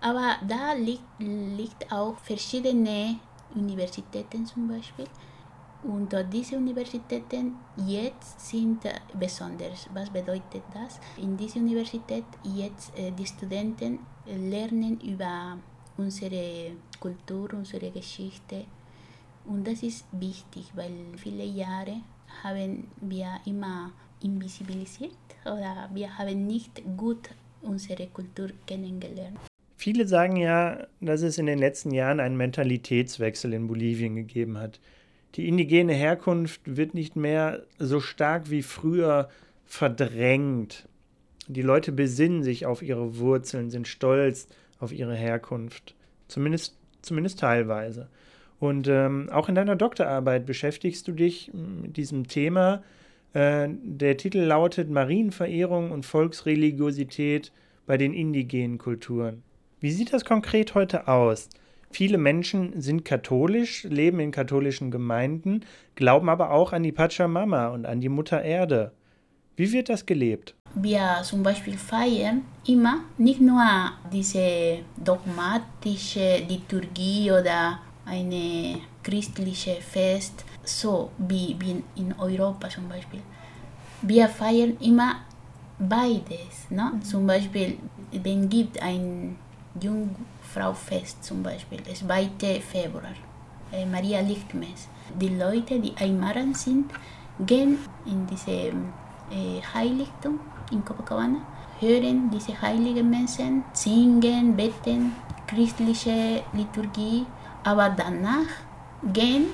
Aber 0.00 0.36
da 0.46 0.74
liegt, 0.74 1.02
liegt 1.18 1.90
auch 1.90 2.16
verschiedene 2.18 3.18
Universitäten 3.54 4.44
zum 4.46 4.68
Beispiel. 4.68 5.06
Und 5.82 6.14
diese 6.32 6.56
Universitäten 6.56 7.56
jetzt 7.86 8.40
sind 8.40 8.80
besonders. 9.18 9.88
Was 9.92 10.08
bedeutet 10.08 10.62
das? 10.72 10.98
In 11.18 11.36
dieser 11.36 11.60
Universität 11.60 12.24
jetzt 12.42 12.96
äh, 12.98 13.10
die 13.10 13.26
Studenten 13.26 13.98
lernen 14.26 14.98
über 15.00 15.58
unsere 15.96 16.72
Kultur, 17.00 17.54
unsere 17.54 17.90
Geschichte. 17.90 18.64
Und 19.44 19.66
das 19.66 19.82
ist 19.82 20.06
wichtig, 20.12 20.70
weil 20.74 20.92
viele 21.16 21.44
Jahre 21.44 22.00
haben 22.42 22.88
wir 23.00 23.40
immer 23.46 23.92
invisibilisiert 24.22 25.12
oder 25.44 25.88
wir 25.92 26.16
haben 26.16 26.46
nicht 26.46 26.82
gut 26.96 27.30
unsere 27.62 28.06
Kultur 28.06 28.50
kennengelernt. 28.66 29.38
Viele 29.76 30.06
sagen 30.06 30.36
ja, 30.36 30.86
dass 31.00 31.22
es 31.22 31.36
in 31.38 31.46
den 31.46 31.58
letzten 31.58 31.90
Jahren 31.92 32.20
einen 32.20 32.36
Mentalitätswechsel 32.36 33.52
in 33.52 33.66
Bolivien 33.66 34.16
gegeben 34.16 34.58
hat. 34.58 34.80
Die 35.34 35.48
indigene 35.48 35.92
Herkunft 35.92 36.60
wird 36.64 36.94
nicht 36.94 37.16
mehr 37.16 37.64
so 37.78 38.00
stark 38.00 38.50
wie 38.50 38.62
früher 38.62 39.28
verdrängt. 39.66 40.88
Die 41.48 41.62
Leute 41.62 41.92
besinnen 41.92 42.42
sich 42.42 42.64
auf 42.64 42.82
ihre 42.82 43.18
Wurzeln, 43.18 43.70
sind 43.70 43.88
stolz 43.88 44.46
auf 44.80 44.92
ihre 44.92 45.14
Herkunft. 45.14 45.94
Zumindest, 46.28 46.76
zumindest 47.02 47.40
teilweise. 47.40 48.08
Und 48.60 48.88
ähm, 48.88 49.28
auch 49.30 49.48
in 49.48 49.54
deiner 49.54 49.76
Doktorarbeit 49.76 50.46
beschäftigst 50.46 51.06
du 51.08 51.12
dich 51.12 51.50
mit 51.52 51.96
diesem 51.96 52.28
Thema. 52.28 52.82
Äh, 53.32 53.68
der 53.70 54.16
Titel 54.16 54.38
lautet 54.38 54.90
Marienverehrung 54.90 55.90
und 55.90 56.06
Volksreligiosität 56.06 57.52
bei 57.86 57.98
den 57.98 58.14
indigenen 58.14 58.78
Kulturen. 58.78 59.42
Wie 59.80 59.90
sieht 59.90 60.12
das 60.12 60.24
konkret 60.24 60.74
heute 60.74 61.08
aus? 61.08 61.50
Viele 61.90 62.18
Menschen 62.18 62.80
sind 62.80 63.04
katholisch, 63.04 63.84
leben 63.84 64.18
in 64.18 64.32
katholischen 64.32 64.90
Gemeinden, 64.90 65.60
glauben 65.94 66.28
aber 66.28 66.50
auch 66.50 66.72
an 66.72 66.82
die 66.82 66.90
Pachamama 66.90 67.68
und 67.68 67.86
an 67.86 68.00
die 68.00 68.08
Mutter 68.08 68.42
Erde. 68.42 68.92
Wie 69.56 69.70
wird 69.70 69.88
das 69.88 70.04
gelebt? 70.04 70.54
Wir 70.74 71.20
zum 71.22 71.44
Beispiel 71.44 71.78
feiern 71.78 72.42
immer 72.66 73.04
nicht 73.18 73.40
nur 73.40 73.62
diese 74.12 74.80
dogmatische 74.96 76.38
Liturgie 76.48 77.30
oder 77.30 77.78
eine 78.04 78.80
christliche 79.04 79.76
Fest, 79.76 80.44
so 80.64 81.10
wie, 81.18 81.56
in 81.94 82.12
Europa 82.18 82.68
zum 82.68 82.88
Beispiel. 82.88 83.20
Wir 84.02 84.28
feiern 84.28 84.76
immer 84.80 85.20
beides. 85.78 86.68
Ne? 86.70 87.00
Zum 87.04 87.24
Beispiel, 87.24 87.78
wenn 88.10 88.48
gibt 88.48 88.82
ein 88.82 89.36
Jungfraufest 89.80 91.22
zum 91.22 91.44
Beispiel, 91.44 91.78
das 91.88 92.00
2. 92.00 92.60
Februar, 92.60 93.14
äh, 93.72 93.86
Maria 93.86 94.20
Lichtmess. 94.20 94.88
Die 95.20 95.28
Leute, 95.28 95.78
die 95.78 95.96
Aymaran 95.96 96.54
sind, 96.54 96.90
gehen 97.46 97.78
in 98.06 98.26
diese 98.26 98.72
äh, 99.30 99.60
Heiligtum 99.74 100.40
in 100.70 100.84
Copacabana, 100.84 101.38
hören 101.80 102.30
diese 102.30 102.60
heiligen 102.60 103.08
Menschen, 103.10 103.64
singen, 103.72 104.56
beten, 104.56 105.12
christliche 105.46 106.42
Liturgie, 106.52 107.26
aber 107.64 107.90
danach 107.90 108.48
gehen 109.12 109.46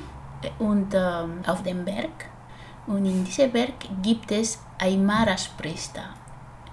und 0.59 0.95
äh, 0.95 1.25
auf 1.47 1.63
den 1.63 1.85
Berg 1.85 2.31
und 2.91 3.07
in 3.07 3.25
diesem 3.25 3.53
Berg 3.53 3.87
gibt 4.03 4.33
es 4.33 4.59
Aymaras 4.79 5.49
Priester. 5.57 6.11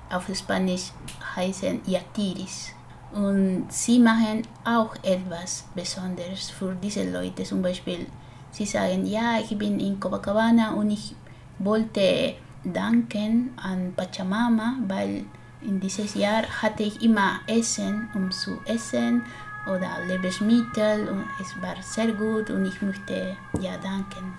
Auf 0.10 0.26
Spanisch 0.34 0.92
heißen 1.36 1.82
Yatiris. 1.86 2.74
Und 3.14 3.68
sie 3.70 4.00
machen 4.00 4.42
auch 4.66 4.96
etwas 5.04 5.66
Besonderes 5.76 6.50
für 6.50 6.76
diese 6.76 7.10
Leute. 7.10 7.44
Zum 7.44 7.62
Beispiel, 7.62 8.08
sie 8.52 8.66
sagen, 8.66 9.06
ja, 9.06 9.40
ich 9.40 9.56
bin 9.58 9.80
in 9.80 10.00
Copacabana 10.00 10.74
und 10.74 10.90
ich 10.90 11.16
wollte 11.60 12.34
danken 12.64 13.52
an 13.58 13.94
Pachamama, 13.96 14.76
weil 14.88 15.26
in 15.62 15.80
dieses 15.80 16.14
Jahr 16.14 16.44
hatte 16.62 16.84
ich 16.84 17.02
immer 17.02 17.40
Essen, 17.48 18.10
um 18.14 18.32
zu 18.32 18.60
essen 18.66 19.24
oder 19.66 20.06
Lebensmittel 20.08 21.10
und 21.10 21.26
es 21.42 21.60
war 21.62 21.76
sehr 21.82 22.12
gut 22.14 22.50
und 22.50 22.66
ich 22.66 22.82
möchte 22.82 23.36
ja 23.60 23.78
danken 23.78 24.34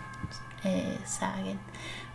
äh, 0.65 0.97
sagen. 1.05 1.59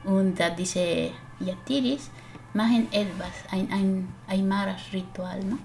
Und 0.04 0.40
äh, 0.40 0.52
diese 0.58 1.12
Yatiris 1.40 2.10
machen 2.54 2.88
etwas, 2.92 3.34
ein, 3.52 3.70
ein 3.72 4.08
Aymaras-Ritual. 4.28 5.40
No? 5.44 5.58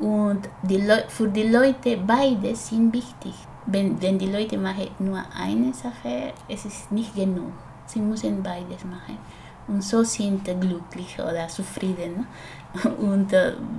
Und 0.00 0.48
die 0.62 0.80
für 1.08 1.28
die 1.28 1.48
Leute 1.48 1.96
beide 1.96 2.54
sind 2.54 2.92
wichtig. 2.92 3.34
Wenn, 3.66 4.00
wenn 4.00 4.18
die 4.18 4.30
Leute 4.30 4.56
machen 4.56 4.88
nur 4.98 5.22
eine 5.36 5.74
Sache, 5.74 6.32
es 6.48 6.64
ist 6.64 6.90
nicht 6.90 7.14
genug. 7.14 7.52
Sie 7.88 8.00
müssen 8.00 8.42
beides 8.42 8.84
machen. 8.84 9.18
Und 9.66 9.82
so 9.82 10.02
sind 10.02 10.46
sie 10.46 10.54
glücklich 10.54 11.18
oder 11.18 11.48
zufrieden. 11.48 12.26
Und 12.98 13.32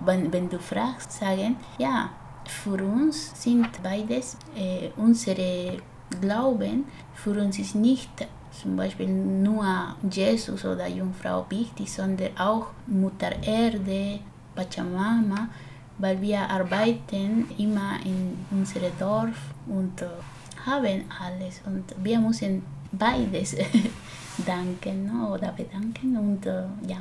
wenn, 0.06 0.32
wenn 0.32 0.50
du 0.50 0.60
fragst, 0.60 1.14
sagen, 1.14 1.58
ja, 1.78 2.10
für 2.46 2.84
uns 2.84 3.32
sind 3.42 3.68
beides 3.84 4.38
äh, 4.56 4.90
unsere 4.98 5.78
Glauben. 6.22 6.86
Für 7.14 7.32
uns 7.32 7.60
ist 7.60 7.76
nicht 7.76 8.10
zum 8.52 8.76
Beispiel 8.76 9.08
nur 9.08 9.96
Jesus 10.10 10.66
oder 10.66 10.88
Jungfrau 10.88 11.46
wichtig, 11.50 11.92
sondern 11.92 12.36
auch 12.38 12.68
Mutter 12.88 13.32
Erde, 13.44 14.20
Pachamama, 14.56 15.48
weil 16.00 16.20
wir 16.22 16.40
arbeiten 16.50 17.46
immer 17.58 17.94
in 18.04 18.46
unserem 18.52 18.92
Dorf 19.00 19.38
und 19.68 20.02
äh, 20.02 20.08
haben 20.66 21.04
alles 21.22 21.62
und 21.66 21.84
wir 22.04 22.20
müssen 22.20 22.64
beides 22.92 23.56
danken 24.46 25.12
oder 25.32 25.52
bedanken 25.52 26.18
und 26.18 26.46
äh, 26.46 26.64
ja 26.88 26.98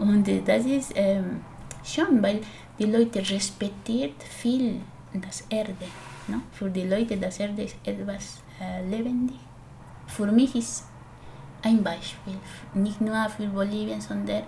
und 0.00 0.26
äh, 0.28 0.40
das 0.40 0.64
ist 0.64 0.92
ähm, 0.94 1.42
schon, 1.84 2.22
weil 2.22 2.40
die 2.78 2.86
Leute 2.86 3.18
respektiert 3.18 4.22
viel 4.22 4.80
das 5.12 5.44
Erde. 5.50 5.74
No? 6.26 6.38
Für 6.52 6.70
die 6.70 6.84
Leute 6.84 7.18
das 7.18 7.38
Erde 7.38 7.62
ist 7.62 7.76
etwas 7.84 8.42
äh, 8.60 8.82
lebendig. 8.88 9.38
Für 10.06 10.26
mich 10.32 10.54
ist 10.54 10.84
ein 11.62 11.82
Beispiel, 11.82 12.38
nicht 12.72 13.00
nur 13.02 13.28
für 13.28 13.46
Bolivien, 13.46 14.00
sondern 14.00 14.42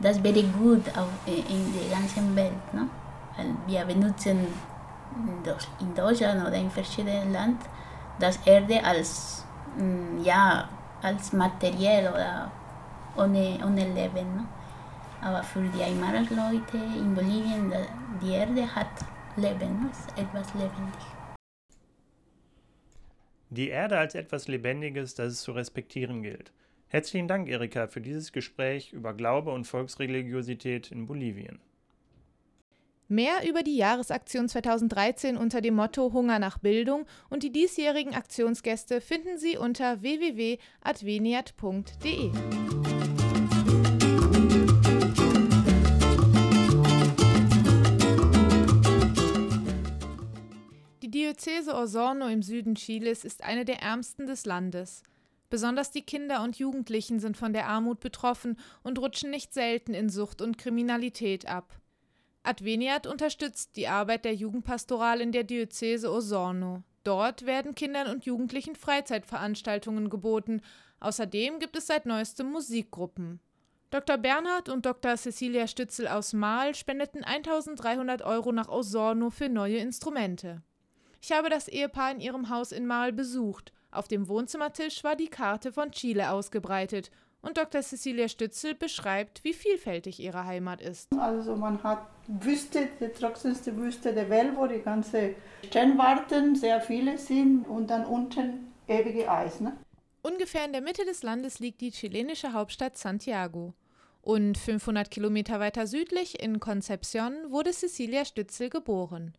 das 0.00 0.20
wäre 0.22 0.42
gut 0.42 0.82
auch 0.96 1.26
in 1.26 1.72
der 1.72 1.96
ganzen 1.96 2.34
Welt. 2.34 2.52
No? 2.72 2.88
Wir 3.68 3.84
benutzen 3.84 4.40
in 5.80 5.94
Deutschland 5.94 6.44
oder 6.44 6.56
in 6.56 6.70
verschiedenen 6.70 7.32
Ländern 7.32 7.58
das 8.18 8.38
Erde 8.44 8.84
als, 8.84 9.44
ja, 10.22 10.68
als 11.02 11.32
materiell 11.32 12.08
oder 12.08 12.50
ohne, 13.16 13.58
ohne 13.64 13.92
Leben. 13.92 14.36
No? 14.36 14.44
Aber 15.20 15.42
für 15.42 15.62
die 15.62 15.82
Aymaras-Leute 15.82 16.76
in 16.76 17.14
Bolivien, 17.14 17.72
die 18.20 18.32
Erde 18.32 18.74
hat 18.74 18.90
Leben, 19.36 19.88
ist 19.90 20.18
etwas 20.18 20.52
lebendig. 20.54 21.02
Die 23.50 23.68
Erde 23.68 23.98
als 23.98 24.14
etwas 24.14 24.48
Lebendiges, 24.48 25.14
das 25.14 25.34
es 25.34 25.42
zu 25.42 25.52
respektieren 25.52 26.22
gilt. 26.22 26.52
Herzlichen 26.88 27.28
Dank, 27.28 27.48
Erika, 27.48 27.86
für 27.86 28.00
dieses 28.00 28.32
Gespräch 28.32 28.92
über 28.92 29.14
Glaube 29.14 29.50
und 29.52 29.66
Volksreligiosität 29.66 30.90
in 30.90 31.06
Bolivien. 31.06 31.60
Mehr 33.12 33.46
über 33.46 33.62
die 33.62 33.76
Jahresaktion 33.76 34.48
2013 34.48 35.36
unter 35.36 35.60
dem 35.60 35.74
Motto 35.74 36.14
Hunger 36.14 36.38
nach 36.38 36.56
Bildung 36.56 37.04
und 37.28 37.42
die 37.42 37.52
diesjährigen 37.52 38.14
Aktionsgäste 38.14 39.02
finden 39.02 39.36
Sie 39.36 39.58
unter 39.58 40.00
www.adveniat.de. 40.00 42.30
Diözese 51.02 51.74
Osorno 51.74 52.28
im 52.28 52.40
Süden 52.40 52.76
Chiles 52.76 53.26
ist 53.26 53.44
eine 53.44 53.66
der 53.66 53.82
ärmsten 53.82 54.26
des 54.26 54.46
Landes. 54.46 55.02
Besonders 55.50 55.90
die 55.90 56.00
Kinder 56.00 56.42
und 56.42 56.58
Jugendlichen 56.58 57.20
sind 57.20 57.36
von 57.36 57.52
der 57.52 57.66
Armut 57.66 58.00
betroffen 58.00 58.58
und 58.82 58.98
rutschen 58.98 59.28
nicht 59.28 59.52
selten 59.52 59.92
in 59.92 60.08
Sucht 60.08 60.40
und 60.40 60.56
Kriminalität 60.56 61.46
ab. 61.46 61.81
Adveniat 62.44 63.06
unterstützt 63.06 63.76
die 63.76 63.88
Arbeit 63.88 64.24
der 64.24 64.34
Jugendpastoral 64.34 65.20
in 65.20 65.32
der 65.32 65.44
Diözese 65.44 66.10
Osorno. 66.10 66.82
Dort 67.04 67.46
werden 67.46 67.74
Kindern 67.74 68.08
und 68.08 68.24
Jugendlichen 68.24 68.74
Freizeitveranstaltungen 68.74 70.10
geboten. 70.10 70.60
Außerdem 71.00 71.58
gibt 71.58 71.76
es 71.76 71.86
seit 71.86 72.06
neuestem 72.06 72.50
Musikgruppen. 72.50 73.40
Dr. 73.90 74.16
Bernhard 74.16 74.68
und 74.68 74.86
Dr. 74.86 75.16
Cecilia 75.16 75.66
Stützel 75.66 76.08
aus 76.08 76.32
Mahl 76.32 76.74
spendeten 76.74 77.22
1300 77.22 78.22
Euro 78.22 78.50
nach 78.50 78.68
Osorno 78.68 79.30
für 79.30 79.48
neue 79.48 79.76
Instrumente. 79.76 80.62
Ich 81.20 81.30
habe 81.32 81.50
das 81.50 81.68
Ehepaar 81.68 82.10
in 82.10 82.20
ihrem 82.20 82.48
Haus 82.48 82.72
in 82.72 82.86
Marl 82.86 83.12
besucht. 83.12 83.72
Auf 83.90 84.08
dem 84.08 84.28
Wohnzimmertisch 84.28 85.04
war 85.04 85.14
die 85.14 85.28
Karte 85.28 85.72
von 85.72 85.92
Chile 85.92 86.30
ausgebreitet 86.30 87.10
und 87.42 87.58
Dr. 87.58 87.82
Cecilia 87.82 88.28
Stützel 88.28 88.74
beschreibt, 88.74 89.44
wie 89.44 89.52
vielfältig 89.52 90.20
ihre 90.20 90.44
Heimat 90.44 90.80
ist. 90.80 91.12
Also 91.18 91.54
man 91.54 91.82
hat 91.82 92.06
Wüste, 92.26 92.88
die 93.00 93.08
trockenste 93.08 93.76
Wüste 93.76 94.12
der 94.12 94.30
Welt, 94.30 94.56
wo 94.56 94.66
die 94.66 94.80
ganze 94.80 95.34
Sternwarten 95.66 96.54
sehr 96.56 96.80
viele 96.80 97.18
sind 97.18 97.66
und 97.66 97.88
dann 97.88 98.04
unten 98.04 98.72
ewige 98.86 99.30
Eis. 99.30 99.60
Ne? 99.60 99.76
Ungefähr 100.22 100.64
in 100.64 100.72
der 100.72 100.82
Mitte 100.82 101.04
des 101.04 101.22
Landes 101.22 101.58
liegt 101.58 101.80
die 101.80 101.90
chilenische 101.90 102.52
Hauptstadt 102.52 102.96
Santiago. 102.96 103.74
Und 104.22 104.56
500 104.56 105.10
Kilometer 105.10 105.58
weiter 105.58 105.88
südlich 105.88 106.40
in 106.40 106.60
Concepción 106.60 107.50
wurde 107.50 107.72
Cecilia 107.72 108.24
Stützel 108.24 108.70
geboren. 108.70 109.34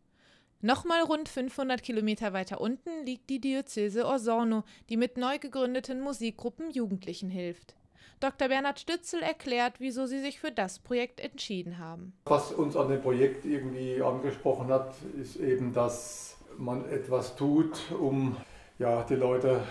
Nochmal 0.59 1.01
rund 1.01 1.29
500 1.29 1.81
Kilometer 1.81 2.33
weiter 2.33 2.59
unten 2.59 3.05
liegt 3.05 3.29
die 3.29 3.39
Diözese 3.39 4.05
Osorno, 4.05 4.63
die 4.89 4.97
mit 4.97 5.17
neu 5.17 5.39
gegründeten 5.39 6.01
Musikgruppen 6.01 6.69
Jugendlichen 6.71 7.29
hilft. 7.29 7.75
Dr. 8.23 8.47
Bernhard 8.47 8.79
Stützel 8.79 9.21
erklärt, 9.21 9.75
wieso 9.79 10.05
sie 10.05 10.19
sich 10.19 10.39
für 10.39 10.51
das 10.51 10.79
Projekt 10.79 11.19
entschieden 11.19 11.77
haben. 11.77 12.13
Was 12.25 12.51
uns 12.51 12.75
an 12.77 12.87
dem 12.89 13.01
Projekt 13.01 13.45
irgendwie 13.45 14.01
angesprochen 14.01 14.69
hat, 14.69 14.93
ist 15.21 15.35
eben, 15.35 15.73
dass 15.73 16.37
man 16.57 16.89
etwas 16.89 17.35
tut, 17.35 17.91
um 17.91 18.37
ja, 18.79 19.03
die 19.03 19.15
Leute 19.15 19.61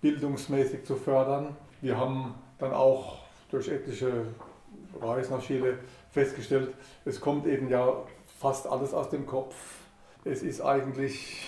bildungsmäßig 0.00 0.84
zu 0.84 0.96
fördern. 0.96 1.56
Wir 1.80 1.98
haben 1.98 2.34
dann 2.58 2.72
auch 2.72 3.18
durch 3.50 3.68
etliche 3.68 4.26
Reisen 5.00 5.34
nach 5.34 5.42
Chile 5.42 5.78
festgestellt, 6.10 6.74
es 7.04 7.20
kommt 7.20 7.46
eben 7.46 7.68
ja 7.68 7.92
fast 8.40 8.66
alles 8.66 8.94
aus 8.94 9.10
dem 9.10 9.26
Kopf 9.26 9.54
es 10.24 10.42
ist 10.42 10.60
eigentlich 10.60 11.46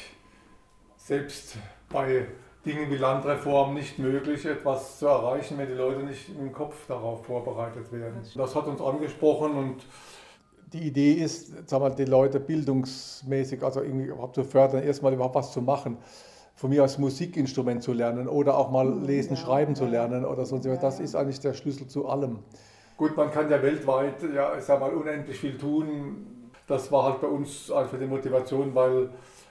selbst 0.96 1.56
bei 1.88 2.26
Dingen 2.64 2.90
wie 2.90 2.96
Landreform 2.96 3.74
nicht 3.74 3.98
möglich, 3.98 4.44
etwas 4.44 4.98
zu 4.98 5.06
erreichen, 5.06 5.56
wenn 5.58 5.68
die 5.68 5.74
Leute 5.74 6.02
nicht 6.02 6.28
im 6.38 6.52
Kopf 6.52 6.86
darauf 6.86 7.24
vorbereitet 7.24 7.90
werden. 7.92 8.20
Das 8.34 8.54
hat 8.54 8.66
uns 8.66 8.80
angesprochen 8.80 9.52
und 9.56 9.76
die 10.72 10.86
Idee 10.86 11.14
ist, 11.14 11.68
sagen 11.68 11.82
wir, 11.82 11.90
die 11.90 12.04
Leute 12.04 12.38
bildungsmäßig, 12.38 13.62
also 13.62 13.82
irgendwie 13.82 14.06
überhaupt 14.06 14.34
zu 14.34 14.44
fördern, 14.44 14.82
erstmal 14.82 15.12
überhaupt 15.12 15.34
was 15.34 15.52
zu 15.52 15.62
machen. 15.62 15.96
Von 16.54 16.70
mir 16.70 16.84
aus 16.84 16.98
Musikinstrument 16.98 17.82
zu 17.82 17.94
lernen 17.94 18.28
oder 18.28 18.56
auch 18.58 18.70
mal 18.70 18.84
mhm, 18.84 19.04
lesen, 19.04 19.34
ja, 19.34 19.40
schreiben 19.40 19.74
zu 19.74 19.86
lernen 19.86 20.26
oder 20.26 20.44
so. 20.44 20.58
Das 20.58 21.00
ist 21.00 21.16
eigentlich 21.16 21.40
der 21.40 21.54
Schlüssel 21.54 21.86
zu 21.86 22.06
allem. 22.06 22.40
Gut, 22.98 23.16
man 23.16 23.30
kann 23.30 23.50
ja 23.50 23.62
weltweit, 23.62 24.22
ja, 24.34 24.56
ich 24.58 24.64
sag 24.64 24.78
mal, 24.78 24.92
unendlich 24.92 25.38
viel 25.38 25.56
tun 25.56 26.26
das 26.70 26.90
war 26.92 27.04
halt 27.04 27.20
bei 27.20 27.26
uns 27.26 27.70
einfach 27.70 27.98
die 27.98 28.06
Motivation, 28.06 28.74
weil 28.74 29.10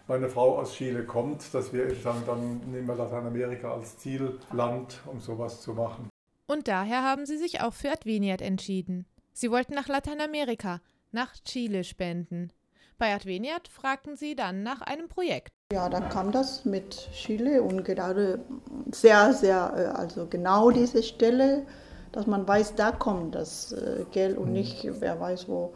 meine 0.09 0.27
Frau 0.27 0.57
aus 0.57 0.73
Chile 0.73 1.05
kommt, 1.05 1.53
dass 1.53 1.71
wir 1.71 1.93
sagen, 1.95 2.23
dann 2.25 2.71
nehmen 2.71 2.87
wir 2.87 2.95
Lateinamerika 2.95 3.73
als 3.73 3.97
Zielland, 3.99 4.99
um 5.05 5.19
sowas 5.19 5.61
zu 5.61 5.73
machen. 5.73 6.09
Und 6.47 6.67
daher 6.67 7.03
haben 7.03 7.27
sie 7.27 7.37
sich 7.37 7.61
auch 7.61 7.73
für 7.73 7.91
Adveniat 7.91 8.41
entschieden. 8.41 9.05
Sie 9.33 9.51
wollten 9.51 9.75
nach 9.75 9.87
Lateinamerika, 9.87 10.81
nach 11.11 11.35
Chile 11.45 11.83
spenden. 11.83 12.51
Bei 12.97 13.13
Adveniat 13.13 13.67
fragten 13.67 14.17
sie 14.17 14.35
dann 14.35 14.63
nach 14.63 14.81
einem 14.81 15.07
Projekt. 15.07 15.53
Ja, 15.71 15.87
da 15.87 16.01
kam 16.01 16.31
das 16.31 16.65
mit 16.65 17.09
Chile 17.13 17.61
und 17.61 17.85
gerade 17.85 18.43
sehr, 18.91 19.33
sehr, 19.33 19.73
äh, 19.77 19.97
also 19.97 20.25
genau 20.25 20.71
diese 20.71 21.03
Stelle, 21.03 21.67
dass 22.11 22.25
man 22.25 22.47
weiß, 22.47 22.73
da 22.73 22.91
kommt 22.91 23.35
das 23.35 23.71
äh, 23.73 24.05
Geld 24.11 24.37
und 24.37 24.47
mhm. 24.47 24.53
nicht, 24.53 24.89
wer 24.99 25.19
weiß 25.19 25.47
wo. 25.47 25.75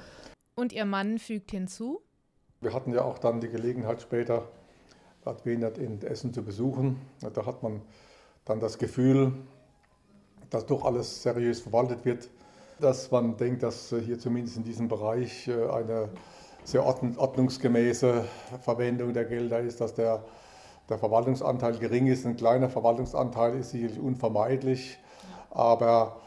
Und 0.55 0.73
ihr 0.73 0.85
Mann 0.85 1.19
fügt 1.19 1.51
hinzu? 1.51 2.01
Wir 2.63 2.73
hatten 2.73 2.93
ja 2.93 3.03
auch 3.03 3.19
dann 3.19 3.41
die 3.41 3.49
Gelegenheit 3.49 4.01
später, 4.01 4.47
Bad 5.25 5.45
Wenert 5.45 5.77
in 5.77 6.01
Essen 6.01 6.33
zu 6.33 6.43
besuchen. 6.43 7.01
Da 7.33 7.45
hat 7.45 7.61
man 7.61 7.81
dann 8.45 8.61
das 8.61 8.77
Gefühl, 8.77 9.33
dass 10.49 10.65
doch 10.65 10.85
alles 10.85 11.23
seriös 11.23 11.59
verwaltet 11.59 12.05
wird, 12.05 12.29
dass 12.79 13.11
man 13.11 13.35
denkt, 13.35 13.63
dass 13.63 13.93
hier 14.05 14.17
zumindest 14.17 14.55
in 14.55 14.63
diesem 14.63 14.87
Bereich 14.87 15.47
äh, 15.49 15.69
eine 15.69 16.07
sehr 16.63 16.85
ordnungsgemäße 16.85 18.23
Verwendung 18.61 19.11
der 19.11 19.25
Gelder 19.25 19.59
ist, 19.59 19.81
dass 19.81 19.93
der, 19.93 20.23
der 20.87 20.97
Verwaltungsanteil 20.97 21.77
gering 21.77 22.07
ist. 22.07 22.25
Ein 22.25 22.37
kleiner 22.37 22.69
Verwaltungsanteil 22.69 23.59
ist 23.59 23.71
sicherlich 23.71 23.99
unvermeidlich, 23.99 24.99
aber 25.51 26.15
äh, 26.17 26.22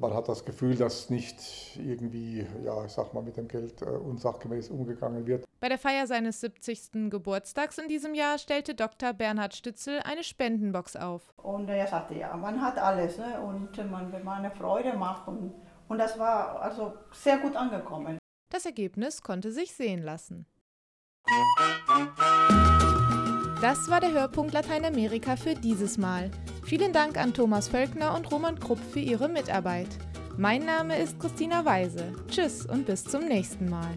man 0.00 0.14
hat 0.14 0.28
das 0.28 0.44
Gefühl, 0.44 0.76
dass 0.76 1.10
nicht 1.10 1.36
irgendwie, 1.76 2.46
ja, 2.64 2.84
ich 2.84 2.92
sag 2.92 3.12
mal, 3.14 3.22
mit 3.22 3.36
dem 3.36 3.48
Geld 3.48 3.82
äh, 3.82 3.86
unsachgemäß 3.86 4.70
umgegangen 4.70 5.26
wird. 5.26 5.44
Bei 5.60 5.68
der 5.68 5.78
Feier 5.78 6.06
seines 6.06 6.40
70. 6.40 7.10
Geburtstags 7.10 7.78
in 7.78 7.88
diesem 7.88 8.14
Jahr 8.14 8.38
stellte 8.38 8.74
Dr. 8.74 9.12
Bernhard 9.12 9.54
Stützel 9.54 10.00
eine 10.04 10.22
Spendenbox 10.22 10.96
auf. 10.96 11.32
Und 11.36 11.68
er 11.68 11.86
sagte, 11.86 12.14
ja, 12.14 12.36
man 12.36 12.60
hat 12.60 12.78
alles 12.78 13.18
ne? 13.18 13.40
und 13.40 13.76
man, 13.90 14.12
wenn 14.12 14.24
man 14.24 14.44
eine 14.44 14.50
Freude 14.50 14.96
macht 14.96 15.26
und, 15.26 15.54
und 15.88 15.98
das 15.98 16.18
war 16.18 16.60
also 16.60 16.94
sehr 17.12 17.38
gut 17.38 17.56
angekommen. 17.56 18.18
Das 18.50 18.66
Ergebnis 18.66 19.22
konnte 19.22 19.50
sich 19.50 19.74
sehen 19.74 20.02
lassen. 20.02 20.46
Das 23.64 23.88
war 23.88 23.98
der 23.98 24.12
Hörpunkt 24.12 24.52
Lateinamerika 24.52 25.36
für 25.36 25.54
dieses 25.54 25.96
Mal. 25.96 26.30
Vielen 26.64 26.92
Dank 26.92 27.16
an 27.16 27.32
Thomas 27.32 27.68
Völkner 27.68 28.14
und 28.14 28.30
Roman 28.30 28.60
Krupp 28.60 28.78
für 28.78 29.00
ihre 29.00 29.26
Mitarbeit. 29.26 29.88
Mein 30.36 30.66
Name 30.66 30.98
ist 30.98 31.18
Christina 31.18 31.64
Weise. 31.64 32.12
Tschüss 32.28 32.66
und 32.66 32.84
bis 32.84 33.04
zum 33.04 33.26
nächsten 33.26 33.70
Mal. 33.70 33.96